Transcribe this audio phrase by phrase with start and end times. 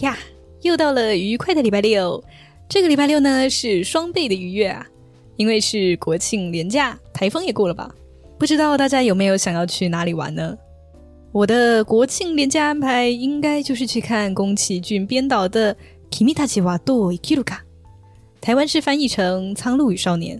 [0.00, 0.16] 呀，
[0.62, 2.22] 又到了愉快的礼拜六。
[2.68, 4.86] 这个礼拜六呢是双倍的愉悦啊，
[5.36, 7.92] 因为是国庆连假，台风也过了吧？
[8.38, 10.56] 不知道大家有没有想要去哪里玩呢？
[11.32, 15.74] 我的国庆连假安排应该就是去看宫崎骏编导的
[16.10, 17.44] 《Kimitachi wa do ikiruka》，
[18.40, 20.38] 台湾是翻译成《苍鹭与少年》，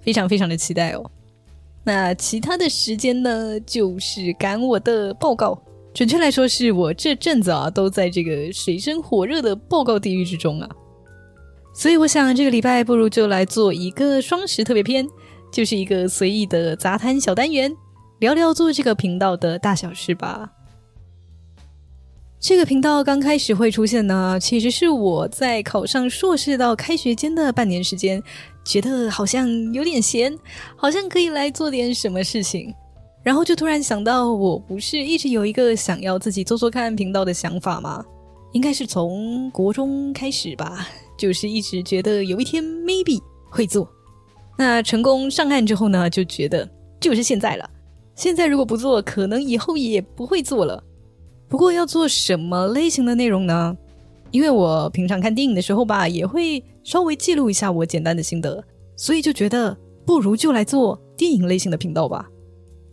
[0.00, 1.10] 非常非常的期待哦。
[1.84, 5.60] 那其他的时间呢，就是赶我的报告。
[5.94, 10.68] 准确来说，是我这阵子啊，都在这个水深火热的报告地狱之中啊。
[11.74, 15.06] 所以我想，这个礼拜不如就来做一个双十特别篇，
[15.52, 17.74] 就是一个随意的杂谈小单元，
[18.20, 20.50] 聊聊做这个频道的大小事吧。
[22.40, 28.22] 这个频道刚开始会出现呢，其实是我在考上硕士到开学间的半年时间，
[28.64, 30.36] 觉得好像有点闲，
[30.74, 32.74] 好像可以来做点什么事情。
[33.22, 38.04] 然后就突然想到，我不是一直有一个想要自己做做看频道的想法吗？
[38.52, 43.88] 应该是从国中开始吧，就是一直觉得有一天 maybe 会做。
[44.58, 46.68] 那成功上岸之后呢，就觉得
[47.00, 47.70] 就是现在了。
[48.14, 50.82] 现在如果不做，可能以后也不会做了。
[51.48, 53.76] 不过要做什么类型的内容呢？
[54.30, 58.62] 因为我平常看电影的时候吧，也会稍微记录一下我简单的心得，
[58.96, 62.28] 所以就觉得不如就来做电影类型的频道吧。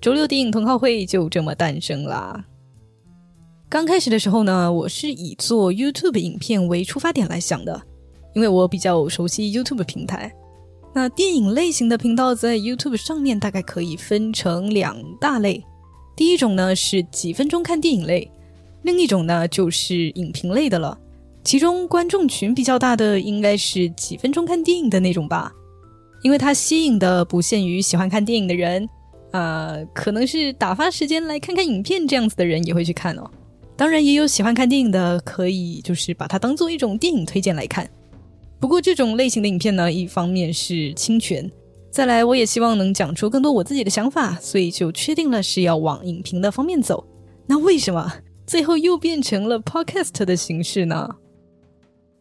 [0.01, 2.45] 周六电影同好会就这么诞生啦。
[3.67, 7.81] 刚开始的时候呢，我是以做 YouTube 影片为出发点来想的，
[8.33, 10.33] 因为我比较熟悉 YouTube 平台。
[10.93, 15.61] 那电影类型的频道在 YouTube 上面大概可以分成两大类，
[16.15, 18.31] 第一种呢是几分钟看电影类，
[18.83, 20.97] 另一种呢就是影评类的了。
[21.43, 25.51] 其中观众群比较大的应该是几分钟看电影的那种吧，
[26.23, 28.87] 因为它吸引的不限于喜欢看电影的人。
[29.31, 33.29] 呃，可能是打发时间来看看影片这样子的人也会去看哦。
[33.77, 37.89] 当然，也有喜欢看电影的，可以就是把它当做一种电影推荐来看。
[38.59, 41.49] 不过，这种类型的影片呢，一方面是侵权，
[41.89, 47.07] 再来我也希望能讲出更多我自己的想法，所以就确定了是要往影评的方面走。
[47.47, 51.15] 那为什么最后又变成了 podcast 的形式呢？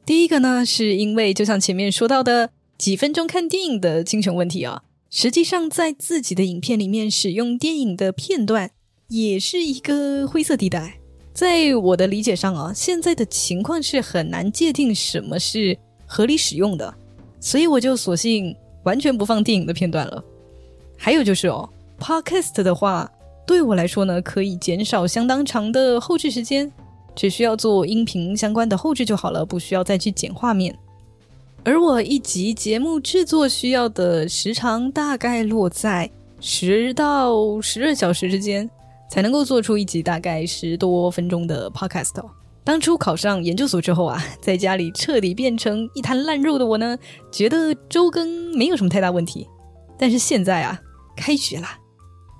[0.07, 4.85] 第一个呢，是因为就像前面说到的几分钟看电影的侵权问题啊。
[5.11, 8.73] 实际上，在自己的影片里面使用电影的片段，
[9.09, 11.01] 也是一个灰色地带。
[11.33, 16.95] 在我的理解上啊，现在的情况是很难界定什么是合理使用的，
[17.41, 18.55] 所以我就索性
[18.85, 20.23] 完全不放电影的片段了。
[20.97, 21.67] 还有就是哦
[21.99, 23.11] ，Podcast 的话，
[23.47, 26.71] 对我来说呢，可以减少相当长的后置时间，
[27.15, 30.77] 只需要做音频相关的后置就好了，不需要再去剪画面。
[31.65, 36.11] 而我一集节目制作需要的时长大概落在
[36.41, 38.69] 十到十二小时之间，
[39.11, 42.15] 才能够做出一集大概十多分钟的 podcast。
[42.65, 46.97] 当初考上研究所之后啊，在家里彻底变成一滩烂肉的我呢，
[47.33, 49.47] 觉得周更没有什么太大问题。
[49.99, 50.81] 但是现在啊，
[51.17, 51.67] 开学了，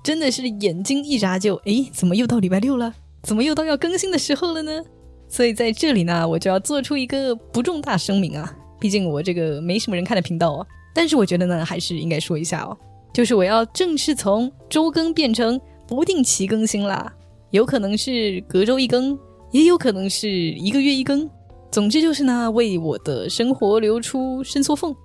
[0.03, 2.93] 真的是眼睛一眨就，诶，怎么又到礼拜六了？
[3.23, 4.83] 怎么又到要更新的时候了呢？
[5.27, 8.55] 所以在这里呢，我就要做出一个不重大声明啊。
[8.79, 12.77] 毕竟我这个没什么人看的频道哦，但是我觉得呢，还是应该说一下哦，
[13.13, 17.13] 就是我要正式从周更变成不定期更新啦，
[17.51, 19.17] 有可能是隔周一更，
[19.51, 21.29] 也有可能是一个月一更，
[21.71, 24.95] 总之就是呢，为我的生活留出伸缩缝，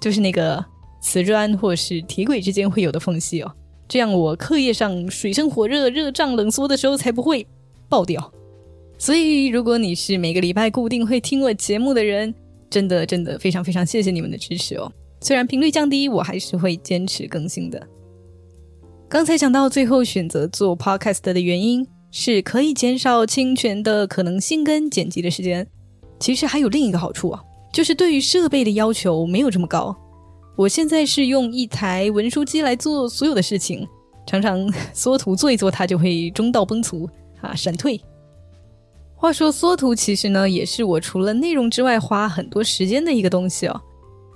[0.00, 0.64] 就是那个
[1.00, 3.52] 瓷砖或是铁轨之间会有的缝隙哦，
[3.88, 7.46] 这样我课业上水深火热、热胀冷缩的时候才不会
[7.88, 8.32] 爆掉。
[8.98, 12.32] 所以，如果你是每个礼拜固定会听我节目的人，
[12.72, 14.90] 真的，真的非常非常谢谢你们的支持哦！
[15.20, 17.86] 虽然频率降低，我还是会坚持更新的。
[19.10, 25.66] 刚才讲到最后选择做 podcast 的原因是可以减少侵权的可能性跟剪辑的时间。
[26.18, 27.42] 其实还有另一个好处啊，
[27.74, 29.94] 就是对于设备的要求没有这么高。
[30.56, 33.86] 我现在是用一台文书机来做所有的事情，
[34.26, 37.06] 常常 缩图做一做，它就会中道崩殂
[37.42, 38.00] 啊，闪退。
[39.22, 43.80] 话说缩图其实呢，也是我除了内容之外花很多时间的一个东西哦。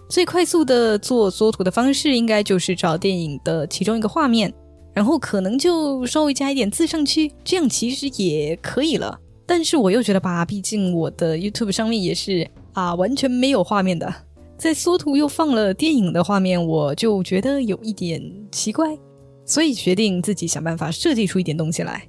[0.08, 4.54] 最快速的做缩图的方式，应该就是找电影的其中一个画面，
[4.94, 9.18] 然后可能就稍微加一点字上去，这样其实也可以了。
[9.44, 14.14] 但是我又觉得吧，毕竟我的 YouTube 上面也是啊，完全没有画面的，
[14.56, 18.22] 在缩图又放了电影的画面，我就觉得有一点
[18.52, 18.96] 奇怪，
[19.44, 22.06] 所以决定自己想办法设计出一点东西来。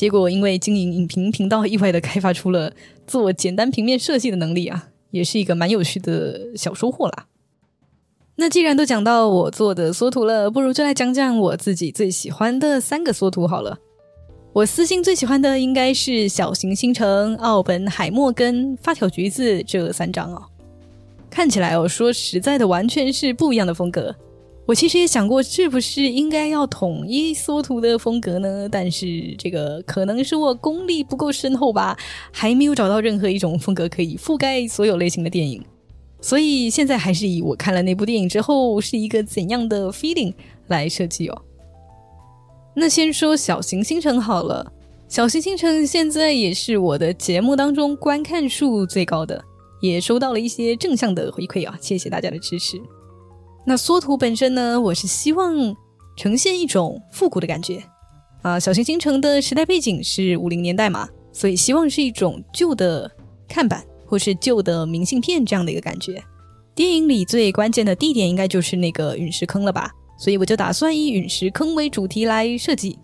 [0.00, 2.72] 结果，因为经营影评频道，意外的开发出了
[3.06, 7.26] 做简单平面设计的能力啊，也是一个蛮有趣的小收获啦。
[8.36, 13.76] 那既然都讲到我做的缩图了，不如就来讲讲我自己最喜欢的三个缩图好了。
[14.54, 20.42] 我私心最喜欢的应该是小行星城、奥本海默跟发条橘子这三张哦。
[21.28, 24.16] 看起来哦，说实在的，完全是不一样的风格。
[24.70, 28.68] 我其实也想过，是不是应该要统一缩图的风格呢？
[28.70, 31.98] 但是这个可能是我功力不够深厚吧，
[32.30, 35.60] 还没有找到任何一种风格可以覆盖所有类型的电影。
[36.20, 40.32] 所以现在还是以我看了那部电影之后是一个怎样的 feeling
[40.68, 41.42] 来设计哦。
[42.76, 44.72] 那先说小行星城好了，
[45.08, 49.42] 小行星城现在也是我的节目当中观看数最高的，
[49.82, 52.80] 也收到了一些正向的回馈啊，谢谢大家的支持。
[53.70, 55.54] 那缩图本身呢，我是希望
[56.16, 57.80] 呈现一种复古的感觉
[58.42, 58.58] 啊。
[58.58, 63.08] 小行星城的时代背景是五零年代嘛，所以希望是一种旧的
[63.46, 66.20] 看板或是旧的明信片这样的一个感觉。
[66.74, 69.88] 电影里最关键的地点应该就是那个陨石坑了吧，
[70.18, 72.98] 所以我就打算以陨石坑为主题来设计。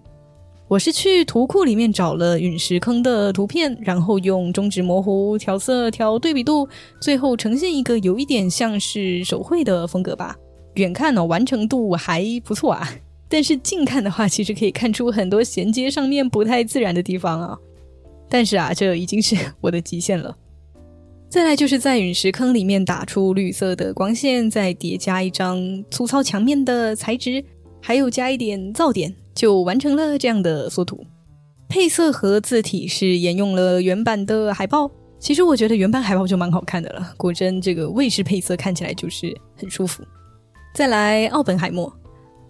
[0.67, 6.69] 我是去图库里面找了陨石坑的图片，然后用中指模糊调色调对比度，
[7.01, 10.37] 最后呈现一个有一点像是手绘的风格吧。
[10.76, 12.88] 远看呢，完成度还不错啊，
[13.28, 17.58] 但是近看的话，其实可以看出很多衔接上面不太自然的地方啊。
[18.28, 20.37] 但是啊，这已经是我的极限了。
[21.28, 27.44] 再来就是在陨石坑里面打出绿色的光线，再叠加一张粗糙墙面的材质，
[27.82, 31.05] 还有加一点噪点，就完成了这样的缩图。
[31.69, 34.90] 配色和字体是沿用了原版的海报。
[35.19, 40.05] 其实我觉得原版海报就蛮好看的了，果真这个卫士配色看起来就是很舒服。
[40.76, 41.90] 再来，奥本海默。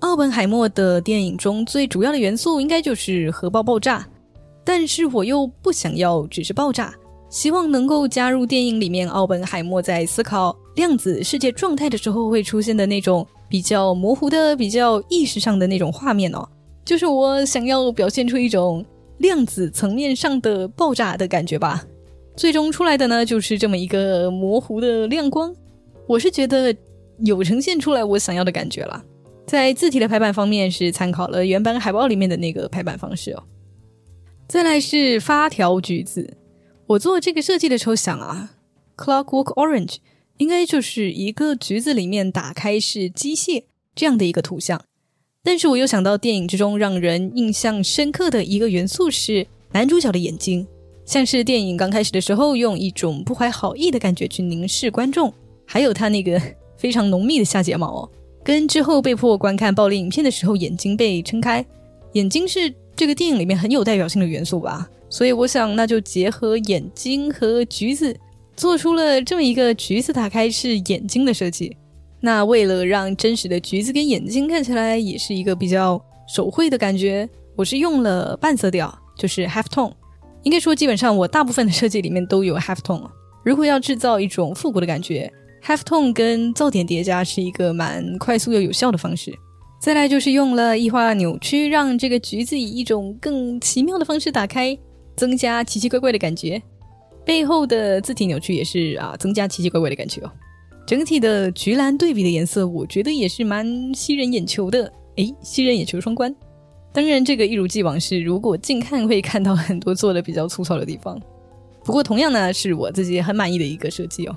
[0.01, 4.05] 奥本海默的电影中最主要的元素应该就是核爆爆炸，
[4.65, 6.93] 但是我又不想要只是爆炸，
[7.31, 16.45] 希望能够加入电影里面奥本海默在思考量子世界状态的时候会出现的那种比较模糊的、比较意识上的那种画面哦。
[16.85, 18.85] 就是我想要表现出一种
[19.19, 21.81] 量子层面上的爆炸的感觉吧。
[22.37, 25.55] 最终出来的呢，就是这么一个模糊的亮光。
[26.09, 26.77] 我是觉得。
[27.21, 29.05] 有呈现出来我想要的感觉了。
[29.47, 33.45] 在字体的排版方面是参考了原版海报里面的那个排版方式哦。
[34.49, 36.37] 再来是发条橘子，
[36.87, 38.55] 我做这个设计的时候想啊
[38.97, 39.97] ，Clockwork Orange
[40.39, 43.65] 应该就是一个橘子里面打开是机械
[43.95, 44.85] 这样的一个图像。
[45.45, 50.67] 但是我又想到电影之中让人印象深刻的一个元素是男主角的眼睛，
[51.05, 55.33] 像是电影刚开始的时候用一种不怀好意的感觉去凝视观众，
[55.65, 56.41] 还有他那个。
[56.77, 58.11] 非常浓密的下睫毛哦，
[58.45, 61.65] 跟之后被迫观看暴力影片的时候眼睛被撑开，
[62.13, 68.17] 眼睛是这个电影里面很有代表性的元素吧，所以我想那就结合眼睛和橘子，
[68.57, 71.77] 做出了这么一个橘子打开是眼睛的设计。
[72.21, 79.93] 那为了让真实的橘子跟眼睛看起来也是一个比较手绘的感觉，我是用了半色调，就是 half tone。
[80.43, 83.09] 应该说基本上我大部分的设计里面都有 half tone。
[83.45, 85.33] 如果要制造一种复古的感觉。
[85.67, 89.35] Half tone 跟噪点叠加是一个蛮快速又有效的方式。
[89.81, 94.79] 再来就是用了异化扭曲，让这个橘子以一种更奇妙的方式打开，
[95.17, 96.63] 增加奇奇怪怪的感觉。
[97.25, 100.31] 背后的字体扭曲也是啊，增加奇奇怪怪的感觉哦。
[100.87, 104.93] 整体的橘蓝对比的颜色，我觉得也是蛮吸人眼球的。
[105.17, 106.33] 诶，吸人眼球双关。
[106.93, 111.21] 当然，这个一如既往是如果近看会看到很多做的比较粗糙的地方。
[111.85, 114.37] 不过同样呢，是我自己很满意的一个设计哦。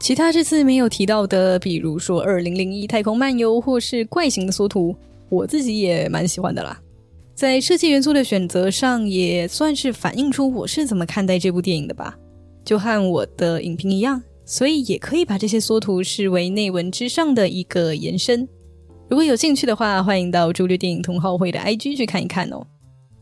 [0.00, 4.94] 其他这次没有提到的，比如说《二零零一太空漫游》或是怪形的缩图，
[5.30, 6.78] 我自己也蛮喜欢的啦。
[7.34, 12.16] 在设计元素的选择上，也算是反映出我是怎么看待这部电影的吧。
[12.64, 18.46] 就和我的影评一样，所以也可以把这些缩图视为内文之上的一个延伸。
[19.08, 22.66] 如果有兴趣的话，欢迎到朱略电影同好会的 IG 去看一看哦。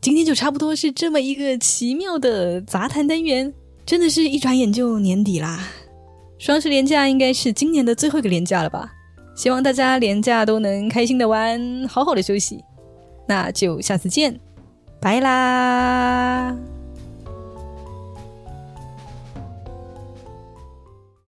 [0.00, 3.52] 今天就差不多是这么一个奇妙的杂谈单元，
[3.86, 5.68] 真的是一转眼就年底啦。
[6.42, 8.92] 双十连假应该是今年的最后一个连假了吧？
[9.36, 12.64] 希望大家连假都能开心的玩，好好的休息。
[13.28, 14.40] 那就下次见，
[15.00, 16.52] 拜啦。